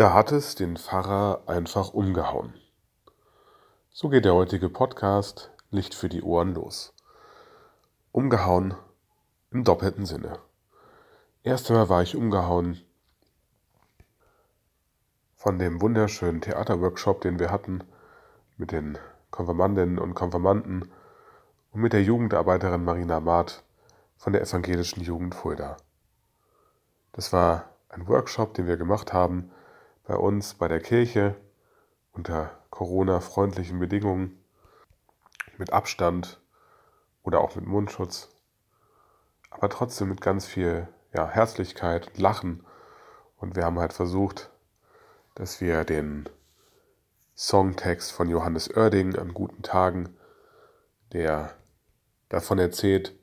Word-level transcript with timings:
Da 0.00 0.14
hat 0.14 0.32
es 0.32 0.54
den 0.54 0.78
Pfarrer 0.78 1.42
einfach 1.44 1.92
umgehauen. 1.92 2.54
So 3.90 4.08
geht 4.08 4.24
der 4.24 4.32
heutige 4.32 4.70
Podcast 4.70 5.50
Licht 5.70 5.94
für 5.94 6.08
die 6.08 6.22
Ohren 6.22 6.54
los. 6.54 6.94
Umgehauen 8.10 8.72
im 9.50 9.62
doppelten 9.62 10.06
Sinne. 10.06 10.38
Erst 11.42 11.70
einmal 11.70 11.90
war 11.90 12.02
ich 12.02 12.16
umgehauen 12.16 12.80
von 15.36 15.58
dem 15.58 15.82
wunderschönen 15.82 16.40
Theaterworkshop, 16.40 17.20
den 17.20 17.38
wir 17.38 17.50
hatten 17.50 17.84
mit 18.56 18.72
den 18.72 18.96
Konfirmandinnen 19.30 19.98
und 19.98 20.14
Konfirmanden 20.14 20.90
und 21.72 21.80
mit 21.82 21.92
der 21.92 22.02
Jugendarbeiterin 22.02 22.84
Marina 22.84 23.20
Maat 23.20 23.64
von 24.16 24.32
der 24.32 24.40
evangelischen 24.40 25.02
Jugend 25.02 25.34
Fulda. 25.34 25.76
Das 27.12 27.34
war 27.34 27.68
ein 27.90 28.08
Workshop, 28.08 28.54
den 28.54 28.66
wir 28.66 28.78
gemacht 28.78 29.12
haben 29.12 29.50
bei 30.10 30.16
uns 30.16 30.54
bei 30.54 30.66
der 30.66 30.80
Kirche 30.80 31.36
unter 32.10 32.50
Corona-freundlichen 32.70 33.78
Bedingungen 33.78 34.44
mit 35.56 35.72
Abstand 35.72 36.40
oder 37.22 37.40
auch 37.40 37.54
mit 37.54 37.64
Mundschutz, 37.64 38.28
aber 39.50 39.68
trotzdem 39.68 40.08
mit 40.08 40.20
ganz 40.20 40.46
viel 40.46 40.88
ja, 41.14 41.28
Herzlichkeit 41.28 42.08
und 42.08 42.18
Lachen. 42.18 42.66
Und 43.36 43.54
wir 43.54 43.64
haben 43.64 43.78
halt 43.78 43.92
versucht, 43.92 44.50
dass 45.36 45.60
wir 45.60 45.84
den 45.84 46.28
Songtext 47.36 48.10
von 48.10 48.28
Johannes 48.28 48.68
Oerding 48.68 49.14
an 49.14 49.32
guten 49.32 49.62
Tagen, 49.62 50.16
der 51.12 51.54
davon 52.30 52.58
erzählt, 52.58 53.16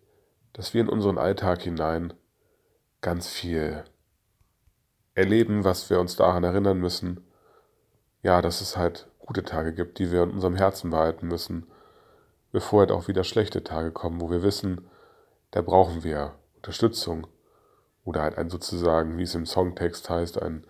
dass 0.53 0.73
wir 0.73 0.79
in 0.79 0.89
unseren 0.89 1.17
Alltag 1.17 1.63
hinein 1.63 2.13
ganz 3.01 3.27
viel 3.27 3.83
erleben, 5.17 5.63
was 5.63 5.89
wir 5.89 5.99
uns 5.99 6.15
daran 6.15 6.43
erinnern 6.43 6.79
müssen, 6.79 7.25
ja, 8.21 8.41
dass 8.41 8.61
es 8.61 8.77
halt 8.77 9.07
gute 9.19 9.43
Tage 9.43 9.73
gibt, 9.73 9.97
die 9.97 10.11
wir 10.11 10.21
in 10.21 10.29
unserem 10.29 10.55
Herzen 10.55 10.91
behalten 10.91 11.27
müssen, 11.27 11.65
bevor 12.51 12.81
halt 12.81 12.91
auch 12.91 13.07
wieder 13.07 13.23
schlechte 13.23 13.63
Tage 13.63 13.91
kommen, 13.91 14.21
wo 14.21 14.29
wir 14.29 14.43
wissen, 14.43 14.87
da 15.49 15.61
brauchen 15.63 16.03
wir 16.03 16.35
Unterstützung. 16.57 17.25
Oder 18.05 18.21
halt 18.21 18.37
ein 18.37 18.49
sozusagen, 18.49 19.17
wie 19.17 19.23
es 19.23 19.33
im 19.33 19.47
Songtext 19.47 20.07
heißt, 20.07 20.41
ein, 20.41 20.65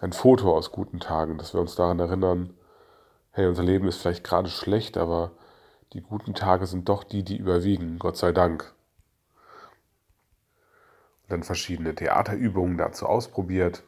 ein 0.00 0.12
Foto 0.12 0.54
aus 0.54 0.72
guten 0.72 0.98
Tagen, 0.98 1.38
dass 1.38 1.54
wir 1.54 1.60
uns 1.60 1.76
daran 1.76 2.00
erinnern, 2.00 2.52
hey, 3.30 3.46
unser 3.46 3.62
Leben 3.62 3.86
ist 3.86 3.98
vielleicht 3.98 4.24
gerade 4.24 4.48
schlecht, 4.48 4.96
aber 4.96 5.30
die 5.92 6.02
guten 6.02 6.34
Tage 6.34 6.66
sind 6.66 6.88
doch 6.88 7.04
die, 7.04 7.22
die 7.22 7.36
überwiegen, 7.36 8.00
Gott 8.00 8.16
sei 8.16 8.32
Dank 8.32 8.74
dann 11.30 11.42
verschiedene 11.42 11.94
Theaterübungen 11.94 12.76
dazu 12.76 13.06
ausprobiert 13.06 13.84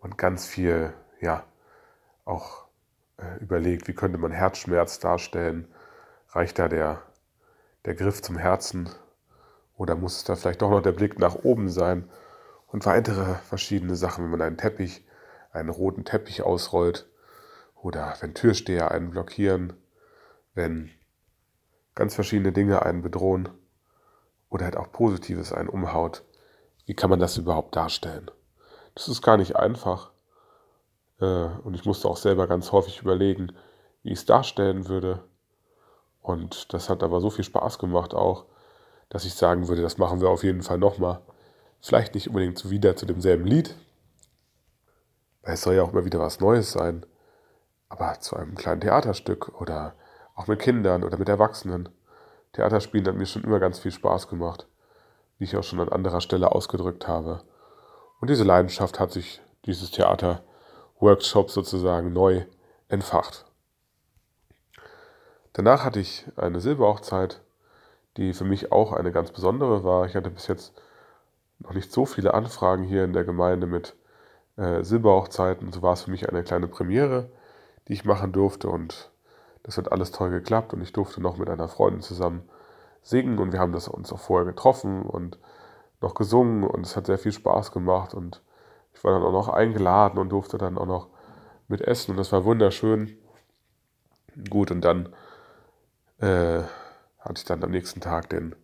und 0.00 0.18
ganz 0.18 0.46
viel, 0.46 0.92
ja, 1.20 1.44
auch 2.24 2.66
äh, 3.18 3.38
überlegt, 3.40 3.88
wie 3.88 3.94
könnte 3.94 4.18
man 4.18 4.32
Herzschmerz 4.32 4.98
darstellen. 4.98 5.68
Reicht 6.30 6.58
da 6.58 6.68
der, 6.68 7.02
der 7.84 7.94
Griff 7.94 8.20
zum 8.22 8.36
Herzen 8.36 8.90
oder 9.76 9.94
muss 9.94 10.16
es 10.16 10.24
da 10.24 10.36
vielleicht 10.36 10.62
doch 10.62 10.70
noch 10.70 10.82
der 10.82 10.92
Blick 10.92 11.18
nach 11.18 11.36
oben 11.36 11.68
sein? 11.68 12.08
Und 12.66 12.84
weitere 12.84 13.36
verschiedene 13.36 13.94
Sachen, 13.94 14.24
wenn 14.24 14.32
man 14.32 14.42
einen 14.42 14.58
Teppich, 14.58 15.06
einen 15.52 15.68
roten 15.68 16.04
Teppich 16.04 16.42
ausrollt 16.42 17.08
oder 17.74 18.14
wenn 18.20 18.34
Türsteher 18.34 18.90
einen 18.90 19.10
blockieren, 19.10 19.72
wenn 20.54 20.90
ganz 21.94 22.14
verschiedene 22.14 22.52
Dinge 22.52 22.84
einen 22.84 23.02
bedrohen 23.02 23.48
oder 24.48 24.64
halt 24.64 24.76
auch 24.76 24.90
Positives 24.92 25.52
einen 25.52 25.68
umhaut. 25.68 26.24
Wie 26.86 26.94
kann 26.94 27.10
man 27.10 27.18
das 27.18 27.36
überhaupt 27.36 27.74
darstellen? 27.74 28.30
Das 28.94 29.08
ist 29.08 29.20
gar 29.20 29.36
nicht 29.36 29.56
einfach. 29.56 30.12
Äh, 31.20 31.48
und 31.64 31.74
ich 31.74 31.84
musste 31.84 32.08
auch 32.08 32.16
selber 32.16 32.46
ganz 32.46 32.72
häufig 32.72 33.02
überlegen, 33.02 33.52
wie 34.02 34.12
ich 34.12 34.20
es 34.20 34.24
darstellen 34.24 34.88
würde. 34.88 35.24
Und 36.22 36.72
das 36.72 36.88
hat 36.88 37.02
aber 37.02 37.20
so 37.20 37.28
viel 37.28 37.44
Spaß 37.44 37.78
gemacht 37.78 38.14
auch, 38.14 38.46
dass 39.08 39.24
ich 39.24 39.34
sagen 39.34 39.68
würde, 39.68 39.82
das 39.82 39.98
machen 39.98 40.20
wir 40.20 40.30
auf 40.30 40.44
jeden 40.44 40.62
Fall 40.62 40.78
nochmal. 40.78 41.20
Vielleicht 41.80 42.14
nicht 42.14 42.28
unbedingt 42.28 42.68
wieder 42.70 42.96
zu 42.96 43.04
demselben 43.04 43.46
Lied, 43.46 43.74
weil 45.42 45.54
es 45.54 45.62
soll 45.62 45.74
ja 45.74 45.82
auch 45.82 45.92
immer 45.92 46.04
wieder 46.04 46.18
was 46.18 46.40
Neues 46.40 46.72
sein, 46.72 47.04
aber 47.88 48.18
zu 48.20 48.36
einem 48.36 48.54
kleinen 48.54 48.80
Theaterstück 48.80 49.60
oder 49.60 49.94
auch 50.34 50.46
mit 50.46 50.58
Kindern 50.60 51.04
oder 51.04 51.18
mit 51.18 51.28
Erwachsenen. 51.28 51.88
Theaterspielen 52.52 53.06
hat 53.06 53.16
mir 53.16 53.26
schon 53.26 53.44
immer 53.44 53.60
ganz 53.60 53.78
viel 53.78 53.92
Spaß 53.92 54.28
gemacht 54.28 54.66
wie 55.38 55.44
ich 55.44 55.56
auch 55.56 55.64
schon 55.64 55.80
an 55.80 55.88
anderer 55.88 56.20
Stelle 56.20 56.52
ausgedrückt 56.52 57.08
habe. 57.08 57.42
Und 58.20 58.30
diese 58.30 58.44
Leidenschaft 58.44 58.98
hat 58.98 59.12
sich 59.12 59.40
dieses 59.64 59.90
Theater-Workshop 59.90 61.50
sozusagen 61.50 62.12
neu 62.12 62.44
entfacht. 62.88 63.44
Danach 65.52 65.84
hatte 65.84 66.00
ich 66.00 66.26
eine 66.36 66.60
Silberhochzeit, 66.60 67.40
die 68.16 68.32
für 68.32 68.44
mich 68.44 68.72
auch 68.72 68.92
eine 68.92 69.12
ganz 69.12 69.32
besondere 69.32 69.84
war. 69.84 70.06
Ich 70.06 70.14
hatte 70.14 70.30
bis 70.30 70.46
jetzt 70.46 70.72
noch 71.58 71.72
nicht 71.72 71.92
so 71.92 72.06
viele 72.06 72.34
Anfragen 72.34 72.84
hier 72.84 73.04
in 73.04 73.12
der 73.12 73.24
Gemeinde 73.24 73.66
mit 73.66 73.96
äh, 74.56 74.82
Silberhochzeiten. 74.82 75.72
So 75.72 75.82
war 75.82 75.94
es 75.94 76.02
für 76.02 76.10
mich 76.10 76.28
eine 76.28 76.42
kleine 76.42 76.68
Premiere, 76.68 77.30
die 77.88 77.94
ich 77.94 78.04
machen 78.04 78.32
durfte 78.32 78.68
und 78.68 79.10
das 79.62 79.78
hat 79.78 79.90
alles 79.90 80.12
toll 80.12 80.30
geklappt 80.30 80.72
und 80.74 80.82
ich 80.82 80.92
durfte 80.92 81.20
noch 81.20 81.38
mit 81.38 81.50
einer 81.50 81.68
Freundin 81.68 82.02
zusammen 82.02 82.48
singen 83.06 83.38
und 83.38 83.52
wir 83.52 83.60
haben 83.60 83.72
das 83.72 83.86
uns 83.86 84.12
auch 84.12 84.18
vorher 84.18 84.46
getroffen 84.46 85.02
und 85.02 85.38
noch 86.00 86.14
gesungen 86.14 86.64
und 86.64 86.84
es 86.84 86.96
hat 86.96 87.06
sehr 87.06 87.18
viel 87.18 87.32
Spaß 87.32 87.70
gemacht 87.70 88.14
und 88.14 88.42
ich 88.92 89.04
war 89.04 89.12
dann 89.12 89.22
auch 89.22 89.32
noch 89.32 89.48
eingeladen 89.48 90.18
und 90.18 90.30
durfte 90.30 90.58
dann 90.58 90.76
auch 90.76 90.86
noch 90.86 91.08
mit 91.68 91.80
essen 91.80 92.12
und 92.12 92.16
das 92.16 92.32
war 92.32 92.44
wunderschön. 92.44 93.16
Gut, 94.50 94.70
und 94.70 94.80
dann 94.82 95.14
äh, 96.18 96.62
hatte 97.20 97.36
ich 97.36 97.44
dann 97.44 97.62
am 97.62 97.70
nächsten 97.70 98.00
Tag 98.00 98.28
den 98.30 98.56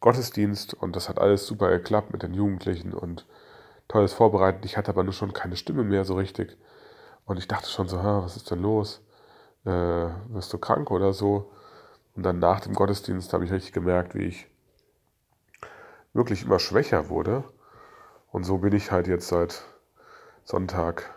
Gottesdienst 0.00 0.74
und 0.74 0.96
das 0.96 1.08
hat 1.08 1.18
alles 1.18 1.46
super 1.46 1.70
geklappt 1.70 2.12
mit 2.12 2.22
den 2.22 2.34
Jugendlichen 2.34 2.92
und 2.92 3.26
tolles 3.86 4.12
vorbereitet. 4.12 4.64
Ich 4.64 4.76
hatte 4.76 4.90
aber 4.90 5.04
nur 5.04 5.12
schon 5.12 5.32
keine 5.32 5.56
Stimme 5.56 5.84
mehr 5.84 6.04
so 6.04 6.14
richtig 6.16 6.58
und 7.26 7.38
ich 7.38 7.46
dachte 7.46 7.68
schon 7.68 7.86
so, 7.86 8.02
was 8.02 8.36
ist 8.36 8.50
denn 8.50 8.60
los? 8.60 9.02
Äh, 9.64 9.70
wirst 9.70 10.52
du 10.52 10.58
krank 10.58 10.90
oder 10.90 11.12
so? 11.12 11.52
Und 12.14 12.22
dann 12.22 12.38
nach 12.38 12.60
dem 12.60 12.74
Gottesdienst 12.74 13.32
habe 13.32 13.44
ich 13.44 13.52
richtig 13.52 13.72
gemerkt, 13.72 14.14
wie 14.14 14.24
ich 14.24 14.46
wirklich 16.12 16.44
immer 16.44 16.58
schwächer 16.58 17.08
wurde. 17.08 17.44
Und 18.30 18.44
so 18.44 18.58
bin 18.58 18.72
ich 18.74 18.90
halt 18.90 19.06
jetzt 19.06 19.28
seit 19.28 19.64
Sonntag 20.44 21.14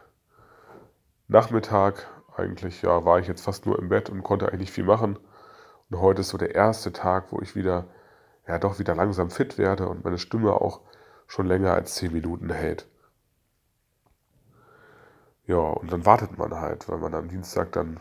Nachmittag 1.27 2.07
eigentlich, 2.35 2.81
ja, 2.81 3.03
war 3.03 3.19
ich 3.19 3.27
jetzt 3.27 3.43
fast 3.43 3.65
nur 3.65 3.77
im 3.79 3.89
Bett 3.89 4.09
und 4.09 4.23
konnte 4.23 4.51
eigentlich 4.51 4.71
viel 4.71 4.85
machen. 4.85 5.19
Und 5.89 5.99
heute 5.99 6.21
ist 6.21 6.29
so 6.29 6.37
der 6.37 6.55
erste 6.55 6.93
Tag, 6.93 7.31
wo 7.31 7.41
ich 7.41 7.55
wieder, 7.55 7.85
ja, 8.47 8.57
doch 8.59 8.79
wieder 8.79 8.95
langsam 8.95 9.29
fit 9.29 9.57
werde 9.57 9.89
und 9.89 10.03
meine 10.03 10.17
Stimme 10.17 10.53
auch 10.53 10.81
schon 11.27 11.45
länger 11.47 11.73
als 11.73 11.95
zehn 11.95 12.13
Minuten 12.13 12.49
hält. 12.49 12.87
Ja, 15.45 15.57
und 15.57 15.91
dann 15.91 16.05
wartet 16.05 16.37
man 16.37 16.55
halt, 16.55 16.87
weil 16.89 16.97
man 16.97 17.13
am 17.13 17.29
Dienstag 17.29 17.71
dann 17.71 17.99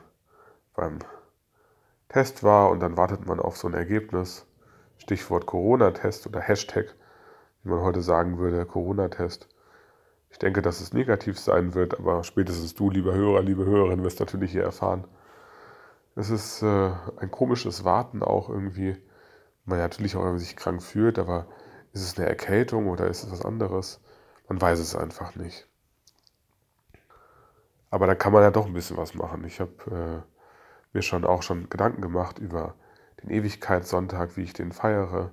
beim 0.74 0.98
Test 2.08 2.42
war 2.42 2.70
und 2.70 2.80
dann 2.80 2.96
wartet 2.96 3.26
man 3.26 3.40
auf 3.40 3.56
so 3.56 3.68
ein 3.68 3.74
Ergebnis. 3.74 4.46
Stichwort 4.98 5.46
Corona-Test 5.46 6.26
oder 6.26 6.40
Hashtag, 6.40 6.94
wie 7.62 7.70
man 7.70 7.80
heute 7.80 8.02
sagen 8.02 8.38
würde, 8.38 8.64
Corona-Test. 8.64 9.48
Ich 10.30 10.38
denke, 10.38 10.62
dass 10.62 10.80
es 10.80 10.92
negativ 10.92 11.38
sein 11.38 11.74
wird, 11.74 11.98
aber 11.98 12.24
spätestens 12.24 12.74
du, 12.74 12.90
lieber 12.90 13.14
Hörer, 13.14 13.42
liebe 13.42 13.64
Hörerin, 13.64 14.02
wirst 14.02 14.20
natürlich 14.20 14.52
hier 14.52 14.64
erfahren. 14.64 15.04
Es 16.14 16.30
ist 16.30 16.62
äh, 16.62 16.90
ein 17.18 17.30
komisches 17.30 17.84
Warten 17.84 18.22
auch 18.22 18.48
irgendwie. 18.48 18.96
Man 19.64 19.78
natürlich 19.78 20.16
auch, 20.16 20.22
wenn 20.22 20.30
man 20.30 20.38
sich 20.38 20.56
krank 20.56 20.82
fühlt, 20.82 21.18
aber 21.18 21.46
ist 21.92 22.02
es 22.02 22.18
eine 22.18 22.28
Erkältung 22.28 22.88
oder 22.88 23.06
ist 23.06 23.24
es 23.24 23.30
was 23.30 23.44
anderes? 23.44 24.00
Man 24.48 24.60
weiß 24.60 24.78
es 24.78 24.94
einfach 24.94 25.34
nicht. 25.34 25.66
Aber 27.90 28.06
da 28.06 28.14
kann 28.14 28.32
man 28.32 28.42
ja 28.42 28.50
doch 28.50 28.66
ein 28.66 28.72
bisschen 28.72 28.96
was 28.96 29.14
machen. 29.14 29.44
Ich 29.44 29.60
habe 29.60 30.24
äh, 30.26 30.35
mir 30.96 31.02
schon 31.02 31.24
auch 31.24 31.42
schon 31.42 31.68
Gedanken 31.68 32.00
gemacht 32.00 32.38
über 32.38 32.74
den 33.22 33.30
Ewigkeitssonntag, 33.30 34.36
wie 34.36 34.42
ich 34.42 34.54
den 34.54 34.72
feiere, 34.72 35.30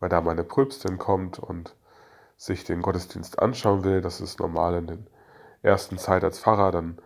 weil 0.00 0.08
da 0.08 0.20
meine 0.20 0.44
Pröbstin 0.44 0.98
kommt 0.98 1.38
und 1.38 1.74
sich 2.36 2.64
den 2.64 2.82
Gottesdienst 2.82 3.38
anschauen 3.38 3.84
will. 3.84 4.00
Das 4.00 4.20
ist 4.20 4.40
normal 4.40 4.74
in 4.74 4.86
der 4.86 4.98
ersten 5.62 5.98
Zeit 5.98 6.24
als 6.24 6.40
Pfarrer. 6.40 6.72
Dann 6.72 6.98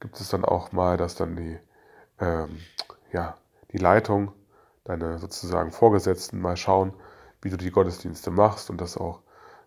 gibt 0.00 0.20
es 0.20 0.28
dann 0.28 0.44
auch 0.44 0.72
mal, 0.72 0.96
dass 0.96 1.14
dann 1.14 1.36
die, 1.36 1.58
ähm, 2.20 2.58
ja, 3.12 3.36
die 3.72 3.78
Leitung, 3.78 4.32
deine 4.84 5.18
sozusagen 5.18 5.72
Vorgesetzten 5.72 6.40
mal 6.40 6.56
schauen, 6.56 6.92
wie 7.42 7.50
du 7.50 7.56
die 7.56 7.70
Gottesdienste 7.70 8.30
machst 8.30 8.70
und 8.70 8.80
das 8.80 8.96
auch 8.96 9.20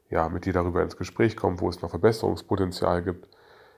ja, 0.10 0.28
mit 0.30 0.46
dir 0.46 0.54
darüber 0.54 0.82
ins 0.82 0.98
Gespräch 0.98 1.36
kommen, 1.36 1.60
wo 1.60 1.70
es 1.70 1.82
noch 1.82 1.90
Verbesserungspotenzial 1.90 3.04
gibt. 3.04 3.28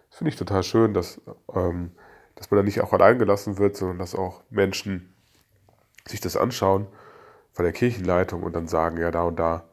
Das 0.10 0.18
finde 0.18 0.30
ich 0.30 0.38
total 0.38 0.64
schön, 0.64 0.94
dass 0.94 1.22
ähm, 1.54 1.92
dass 2.42 2.50
man 2.50 2.58
da 2.58 2.64
nicht 2.64 2.82
auch 2.82 2.92
allein 2.92 3.20
gelassen 3.20 3.60
wird, 3.60 3.78
sondern 3.78 4.00
dass 4.00 4.16
auch 4.16 4.42
Menschen 4.50 5.14
sich 6.08 6.22
das 6.22 6.36
anschauen 6.36 6.88
von 7.52 7.64
der 7.64 7.72
Kirchenleitung 7.72 8.42
und 8.42 8.56
dann 8.56 8.68
sagen, 8.68 8.98
ja, 8.98 9.12
da 9.12 9.26
und 9.26 9.38
da 9.38 9.66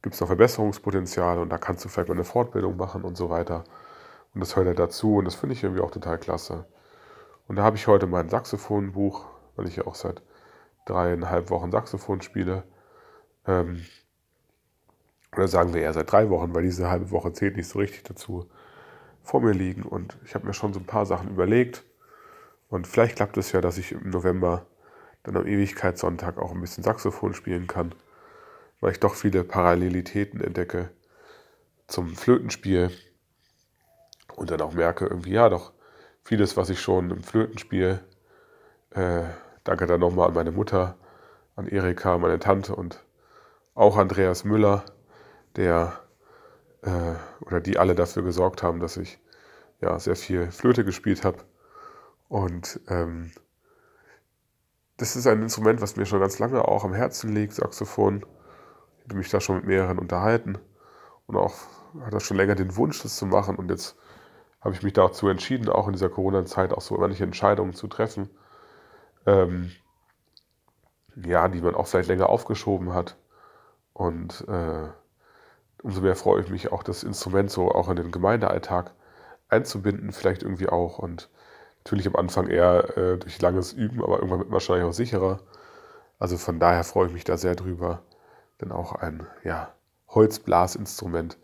gibt 0.00 0.14
es 0.14 0.20
noch 0.20 0.28
Verbesserungspotenzial 0.28 1.40
und 1.40 1.48
da 1.48 1.58
kannst 1.58 1.84
du 1.84 1.88
vielleicht 1.88 2.08
mal 2.08 2.14
eine 2.14 2.22
Fortbildung 2.22 2.76
machen 2.76 3.02
und 3.02 3.16
so 3.16 3.30
weiter. 3.30 3.64
Und 4.32 4.40
das 4.40 4.54
hört 4.54 4.68
er 4.68 4.74
dazu 4.74 5.16
und 5.16 5.24
das 5.24 5.34
finde 5.34 5.54
ich 5.54 5.64
irgendwie 5.64 5.82
auch 5.82 5.90
total 5.90 6.18
klasse. 6.18 6.66
Und 7.48 7.56
da 7.56 7.64
habe 7.64 7.76
ich 7.76 7.88
heute 7.88 8.06
mein 8.06 8.28
Saxophonbuch, 8.28 9.26
weil 9.56 9.66
ich 9.66 9.74
ja 9.74 9.84
auch 9.88 9.96
seit 9.96 10.22
dreieinhalb 10.86 11.50
Wochen 11.50 11.72
Saxophon 11.72 12.22
spiele. 12.22 12.62
Ähm, 13.44 13.84
oder 15.34 15.48
sagen 15.48 15.74
wir 15.74 15.82
eher 15.82 15.92
seit 15.92 16.12
drei 16.12 16.30
Wochen, 16.30 16.54
weil 16.54 16.62
diese 16.62 16.88
halbe 16.88 17.10
Woche 17.10 17.32
zählt 17.32 17.56
nicht 17.56 17.68
so 17.68 17.80
richtig 17.80 18.04
dazu, 18.04 18.48
vor 19.24 19.40
mir 19.40 19.50
liegen. 19.50 19.82
Und 19.82 20.16
ich 20.24 20.36
habe 20.36 20.46
mir 20.46 20.54
schon 20.54 20.72
so 20.72 20.78
ein 20.78 20.86
paar 20.86 21.06
Sachen 21.06 21.30
überlegt. 21.30 21.82
Und 22.74 22.88
vielleicht 22.88 23.14
klappt 23.14 23.36
es 23.36 23.52
ja, 23.52 23.60
dass 23.60 23.78
ich 23.78 23.92
im 23.92 24.10
November 24.10 24.66
dann 25.22 25.36
am 25.36 25.46
Ewigkeitssonntag 25.46 26.38
auch 26.38 26.50
ein 26.50 26.60
bisschen 26.60 26.82
Saxophon 26.82 27.32
spielen 27.32 27.68
kann, 27.68 27.94
weil 28.80 28.90
ich 28.90 28.98
doch 28.98 29.14
viele 29.14 29.44
Parallelitäten 29.44 30.40
entdecke 30.40 30.90
zum 31.86 32.16
Flötenspiel 32.16 32.90
und 34.34 34.50
dann 34.50 34.60
auch 34.60 34.72
merke, 34.72 35.06
irgendwie, 35.06 35.34
ja, 35.34 35.48
doch 35.48 35.70
vieles, 36.24 36.56
was 36.56 36.68
ich 36.68 36.80
schon 36.80 37.12
im 37.12 37.22
Flötenspiel, 37.22 38.00
äh, 38.90 39.22
danke 39.62 39.86
dann 39.86 40.00
nochmal 40.00 40.26
an 40.26 40.34
meine 40.34 40.50
Mutter, 40.50 40.96
an 41.54 41.68
Erika, 41.68 42.18
meine 42.18 42.40
Tante 42.40 42.74
und 42.74 43.04
auch 43.76 43.96
Andreas 43.96 44.42
Müller, 44.42 44.84
der 45.54 46.00
äh, 46.82 47.14
oder 47.46 47.60
die 47.60 47.78
alle 47.78 47.94
dafür 47.94 48.24
gesorgt 48.24 48.64
haben, 48.64 48.80
dass 48.80 48.96
ich 48.96 49.20
ja 49.80 49.96
sehr 50.00 50.16
viel 50.16 50.50
Flöte 50.50 50.84
gespielt 50.84 51.22
habe. 51.22 51.38
Und 52.28 52.80
ähm, 52.88 53.32
das 54.96 55.16
ist 55.16 55.26
ein 55.26 55.42
Instrument, 55.42 55.80
was 55.80 55.96
mir 55.96 56.06
schon 56.06 56.20
ganz 56.20 56.38
lange 56.38 56.66
auch 56.66 56.84
am 56.84 56.94
Herzen 56.94 57.34
liegt, 57.34 57.54
Saxophon. 57.54 58.24
Ich 58.98 59.04
habe 59.04 59.16
mich 59.16 59.30
da 59.30 59.40
schon 59.40 59.56
mit 59.56 59.66
mehreren 59.66 59.98
unterhalten 59.98 60.58
und 61.26 61.36
auch 61.36 61.54
hatte 62.00 62.20
schon 62.20 62.36
länger 62.36 62.54
den 62.54 62.76
Wunsch, 62.76 63.02
das 63.02 63.16
zu 63.16 63.26
machen. 63.26 63.56
Und 63.56 63.70
jetzt 63.70 63.96
habe 64.60 64.74
ich 64.74 64.82
mich 64.82 64.92
dazu 64.92 65.28
entschieden, 65.28 65.68
auch 65.68 65.86
in 65.86 65.92
dieser 65.92 66.08
Corona-Zeit 66.08 66.72
auch 66.72 66.80
so 66.80 66.96
manche 66.96 67.24
Entscheidungen 67.24 67.74
zu 67.74 67.86
treffen, 67.86 68.30
ähm, 69.26 69.72
ja, 71.16 71.48
die 71.48 71.60
man 71.60 71.74
auch 71.74 71.86
vielleicht 71.86 72.08
länger 72.08 72.28
aufgeschoben 72.28 72.94
hat. 72.94 73.16
Und 73.92 74.44
äh, 74.48 74.88
umso 75.82 76.00
mehr 76.00 76.16
freue 76.16 76.40
ich 76.40 76.50
mich 76.50 76.72
auch, 76.72 76.82
das 76.82 77.02
Instrument 77.04 77.50
so 77.50 77.70
auch 77.70 77.88
in 77.88 77.96
den 77.96 78.10
Gemeindealltag 78.10 78.92
einzubinden, 79.48 80.12
vielleicht 80.12 80.42
irgendwie 80.42 80.68
auch. 80.68 80.98
Und 80.98 81.28
natürlich 81.84 82.06
am 82.06 82.16
Anfang 82.16 82.48
eher 82.48 82.96
äh, 82.96 83.18
durch 83.18 83.40
langes 83.42 83.72
Üben, 83.72 84.02
aber 84.02 84.16
irgendwann 84.16 84.38
wird 84.38 84.48
man 84.48 84.54
wahrscheinlich 84.54 84.86
auch 84.86 84.94
sicherer. 84.94 85.40
Also 86.18 86.38
von 86.38 86.58
daher 86.58 86.82
freue 86.82 87.08
ich 87.08 87.12
mich 87.12 87.24
da 87.24 87.36
sehr 87.36 87.54
drüber, 87.54 88.02
denn 88.60 88.72
auch 88.72 88.94
ein 88.94 89.26
ja, 89.42 89.74
Holzblasinstrument 90.08 91.38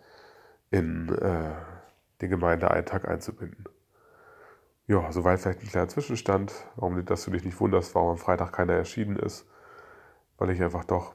in 0.71 1.11
äh, 1.11 1.51
den 2.23 2.31
Gemeindealltag 2.31 3.07
einzubinden. 3.07 3.67
Ja, 4.87 5.13
soweit 5.13 5.41
vielleicht 5.41 5.61
ein 5.61 5.69
kleiner 5.69 5.89
Zwischenstand, 5.89 6.53
warum 6.77 7.05
dass 7.05 7.25
du 7.25 7.31
dich 7.31 7.45
nicht 7.45 7.61
wunderst, 7.61 7.95
warum 7.95 8.13
am 8.13 8.19
Freitag 8.19 8.53
keiner 8.53 8.73
erschienen 8.73 9.17
ist, 9.17 9.47
weil 10.39 10.51
ich 10.51 10.63
einfach 10.63 10.85
doch 10.85 11.15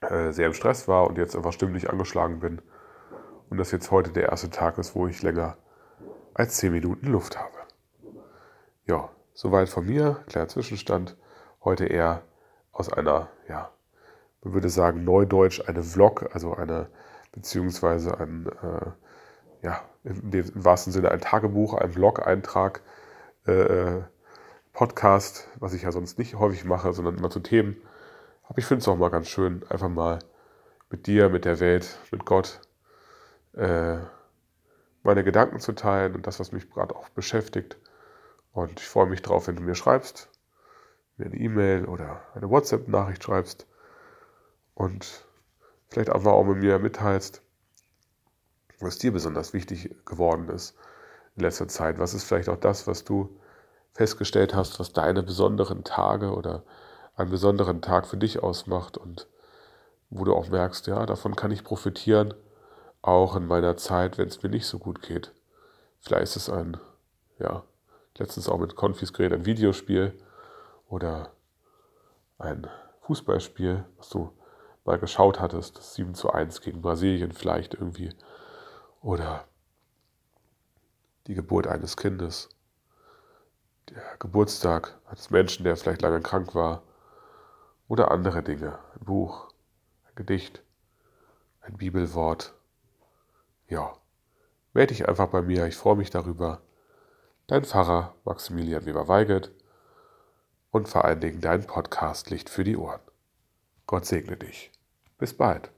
äh, 0.00 0.30
sehr 0.30 0.46
im 0.46 0.54
Stress 0.54 0.86
war 0.86 1.08
und 1.08 1.18
jetzt 1.18 1.34
einfach 1.34 1.52
stimmlich 1.52 1.90
angeschlagen 1.90 2.38
bin 2.38 2.62
und 3.50 3.58
das 3.58 3.72
jetzt 3.72 3.90
heute 3.90 4.10
der 4.10 4.28
erste 4.30 4.48
Tag 4.48 4.78
ist, 4.78 4.94
wo 4.94 5.08
ich 5.08 5.22
länger 5.22 5.56
als 6.34 6.56
10 6.58 6.72
Minuten 6.72 7.08
Luft 7.08 7.36
habe. 7.38 7.59
Ja, 8.90 9.08
soweit 9.34 9.68
von 9.68 9.86
mir, 9.86 10.24
kleiner 10.26 10.48
Zwischenstand, 10.48 11.16
heute 11.62 11.86
eher 11.86 12.22
aus 12.72 12.92
einer, 12.92 13.28
ja, 13.48 13.70
man 14.42 14.52
würde 14.52 14.68
sagen 14.68 15.04
Neudeutsch, 15.04 15.62
eine 15.68 15.84
Vlog, 15.84 16.28
also 16.32 16.56
eine, 16.56 16.88
beziehungsweise 17.30 18.18
ein, 18.18 18.46
äh, 18.46 18.90
ja, 19.62 19.80
im, 20.02 20.32
im 20.32 20.64
wahrsten 20.64 20.92
Sinne 20.92 21.12
ein 21.12 21.20
Tagebuch, 21.20 21.74
ein 21.74 21.92
Blog-Eintrag, 21.92 22.82
äh, 23.46 23.52
äh, 23.52 24.02
Podcast, 24.72 25.46
was 25.60 25.72
ich 25.72 25.82
ja 25.82 25.92
sonst 25.92 26.18
nicht 26.18 26.34
häufig 26.34 26.64
mache, 26.64 26.92
sondern 26.92 27.16
immer 27.16 27.30
zu 27.30 27.38
Themen. 27.38 27.76
Aber 28.42 28.58
ich 28.58 28.64
finde 28.64 28.82
es 28.82 28.88
auch 28.88 28.96
mal 28.96 29.10
ganz 29.10 29.28
schön, 29.28 29.62
einfach 29.68 29.88
mal 29.88 30.18
mit 30.90 31.06
dir, 31.06 31.28
mit 31.28 31.44
der 31.44 31.60
Welt, 31.60 32.00
mit 32.10 32.24
Gott 32.24 32.60
äh, 33.52 33.98
meine 35.04 35.22
Gedanken 35.22 35.60
zu 35.60 35.76
teilen 35.76 36.16
und 36.16 36.26
das, 36.26 36.40
was 36.40 36.50
mich 36.50 36.68
gerade 36.68 36.96
auch 36.96 37.08
beschäftigt. 37.10 37.78
Und 38.52 38.80
ich 38.80 38.88
freue 38.88 39.06
mich 39.06 39.22
drauf, 39.22 39.46
wenn 39.46 39.56
du 39.56 39.62
mir 39.62 39.74
schreibst, 39.74 40.28
mir 41.16 41.26
eine 41.26 41.36
E-Mail 41.36 41.84
oder 41.86 42.22
eine 42.34 42.50
WhatsApp-Nachricht 42.50 43.24
schreibst 43.24 43.66
und 44.74 45.24
vielleicht 45.88 46.10
einfach 46.10 46.32
auch 46.32 46.44
mit 46.44 46.58
mir 46.58 46.78
mitteilst, 46.78 47.42
was 48.80 48.98
dir 48.98 49.12
besonders 49.12 49.52
wichtig 49.52 49.94
geworden 50.04 50.48
ist 50.48 50.76
in 51.36 51.42
letzter 51.42 51.68
Zeit. 51.68 51.98
Was 51.98 52.14
ist 52.14 52.24
vielleicht 52.24 52.48
auch 52.48 52.56
das, 52.56 52.86
was 52.86 53.04
du 53.04 53.38
festgestellt 53.92 54.54
hast, 54.54 54.80
was 54.80 54.92
deine 54.92 55.22
besonderen 55.22 55.84
Tage 55.84 56.32
oder 56.32 56.64
einen 57.16 57.30
besonderen 57.30 57.82
Tag 57.82 58.06
für 58.06 58.16
dich 58.16 58.42
ausmacht 58.42 58.96
und 58.96 59.28
wo 60.08 60.24
du 60.24 60.34
auch 60.34 60.48
merkst, 60.48 60.86
ja, 60.86 61.06
davon 61.06 61.36
kann 61.36 61.50
ich 61.50 61.64
profitieren, 61.64 62.34
auch 63.02 63.36
in 63.36 63.46
meiner 63.46 63.76
Zeit, 63.76 64.18
wenn 64.18 64.28
es 64.28 64.42
mir 64.42 64.48
nicht 64.48 64.66
so 64.66 64.78
gut 64.78 65.02
geht. 65.02 65.32
Vielleicht 66.00 66.24
ist 66.24 66.36
es 66.36 66.50
ein, 66.50 66.78
ja, 67.38 67.62
letztens 68.20 68.48
auch 68.48 68.58
mit 68.58 68.76
geredet, 68.76 69.32
ein 69.32 69.46
Videospiel 69.46 70.12
oder 70.88 71.32
ein 72.38 72.68
Fußballspiel, 73.02 73.84
was 73.96 74.10
du 74.10 74.30
mal 74.84 74.98
geschaut 74.98 75.40
hattest, 75.40 75.78
das 75.78 75.94
7 75.94 76.14
zu 76.14 76.30
1 76.30 76.60
gegen 76.60 76.82
Brasilien 76.82 77.32
vielleicht 77.32 77.74
irgendwie 77.74 78.10
oder 79.00 79.44
die 81.26 81.34
Geburt 81.34 81.66
eines 81.66 81.96
Kindes, 81.96 82.50
der 83.88 84.02
Geburtstag 84.18 84.98
eines 85.06 85.30
Menschen, 85.30 85.64
der 85.64 85.76
vielleicht 85.76 86.02
lange 86.02 86.20
krank 86.20 86.54
war, 86.54 86.82
oder 87.88 88.10
andere 88.10 88.42
Dinge, 88.42 88.78
ein 88.94 89.04
Buch, 89.04 89.48
ein 90.04 90.14
Gedicht, 90.14 90.62
ein 91.60 91.76
Bibelwort. 91.76 92.54
Ja, 93.68 93.94
melde 94.72 94.94
dich 94.94 95.08
einfach 95.08 95.28
bei 95.28 95.42
mir, 95.42 95.66
ich 95.66 95.76
freue 95.76 95.96
mich 95.96 96.10
darüber. 96.10 96.60
Dein 97.50 97.64
Pfarrer 97.64 98.14
Maximilian 98.24 98.86
Weber-Weigelt 98.86 99.50
und 100.70 100.88
vor 100.88 101.04
allen 101.04 101.18
Dingen 101.18 101.40
dein 101.40 101.66
Podcast 101.66 102.30
Licht 102.30 102.48
für 102.48 102.62
die 102.62 102.76
Ohren. 102.76 103.00
Gott 103.88 104.06
segne 104.06 104.36
dich. 104.36 104.70
Bis 105.18 105.36
bald. 105.36 105.72